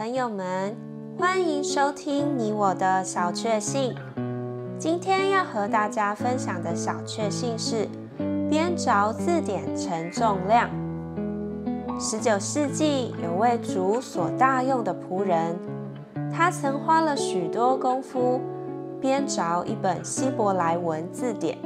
[0.00, 0.74] 朋友们，
[1.18, 3.94] 欢迎收听你我的小确幸。
[4.78, 7.86] 今天要和大家分享的小确幸是
[8.48, 10.70] 编著字典称重量。
[12.00, 15.54] 十九世纪有位主所大用的仆人，
[16.32, 18.40] 他曾花了许多功夫
[19.02, 21.58] 编著一本希伯来文字典，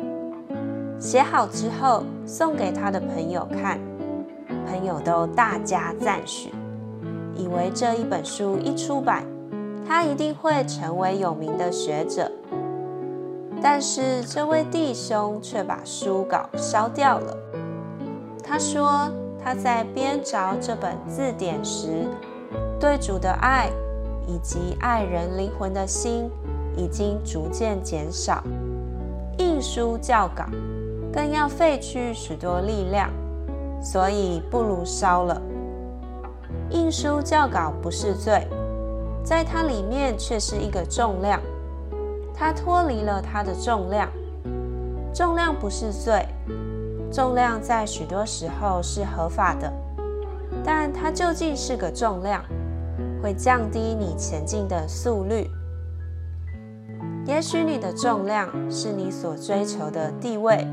[0.98, 3.78] 写好之后送给他的朋友看，
[4.66, 6.52] 朋友都大加赞许。
[7.36, 9.24] 以为这一本书一出版，
[9.86, 12.30] 他一定会成为有名的学者。
[13.62, 17.36] 但是这位弟兄却把书稿烧掉了。
[18.42, 19.10] 他说
[19.42, 22.06] 他在编著这本字典时，
[22.78, 23.70] 对主的爱
[24.26, 26.30] 以及爱人灵魂的心
[26.76, 28.44] 已经逐渐减少。
[29.38, 30.44] 印书校稿
[31.12, 33.10] 更要费去许多力量，
[33.82, 35.40] 所以不如烧了。
[36.70, 38.46] 印书校稿不是罪，
[39.24, 41.40] 在它里面却是一个重量。
[42.34, 44.08] 它脱离了它的重量，
[45.14, 46.26] 重量不是罪，
[47.12, 49.72] 重量在许多时候是合法的，
[50.64, 52.42] 但它究竟是个重量，
[53.22, 55.48] 会降低你前进的速率。
[57.26, 60.66] 也许你的重量是你所追求的地位，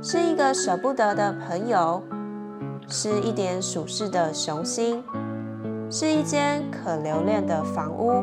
[0.00, 2.02] 是一个舍不得的朋友。
[2.88, 5.02] 是一点属世的雄心，
[5.90, 8.22] 是一间可留恋的房屋，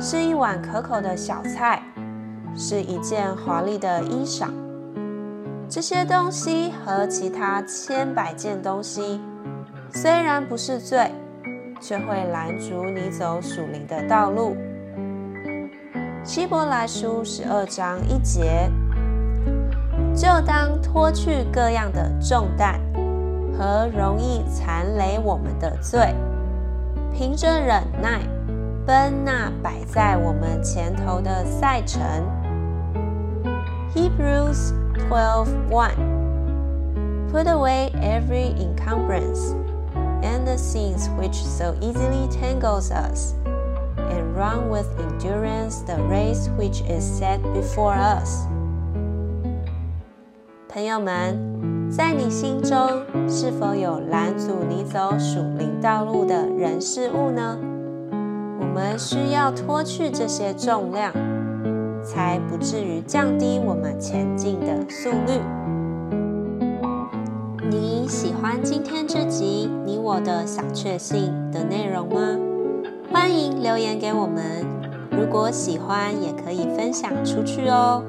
[0.00, 1.82] 是一碗可口的小菜，
[2.56, 4.48] 是一件华丽的衣裳。
[5.68, 9.20] 这些东西和其他千百件东西，
[9.92, 11.10] 虽然不是罪，
[11.80, 14.56] 却会拦阻你走属灵的道路。
[16.24, 18.70] 希伯来书十二章一节，
[20.14, 22.80] 就当脱去各样的重担。
[23.57, 26.13] 和容易缠累我们的罪，
[27.13, 28.19] 凭着忍耐
[28.85, 32.01] 奔那摆在我们前头的赛程。
[33.93, 34.73] Hebrews
[35.09, 35.91] 12:1
[37.31, 39.55] Put away every encumbrance
[40.21, 43.33] and the sins which so easily tangles us,
[43.97, 48.47] and run with endurance the race which is set before us.
[50.67, 51.76] 朋友们。
[51.90, 52.78] 在你心中，
[53.28, 57.58] 是否有拦阻你走属灵道路的人事物呢？
[58.60, 61.12] 我们需要脱去这些重量，
[62.02, 65.40] 才不至于降低我们前进的速率。
[67.70, 72.38] 你喜欢今天这集你我的小确幸的内容吗？
[73.10, 74.64] 欢迎留言给我们。
[75.10, 78.04] 如果喜欢，也可以分享出去哦。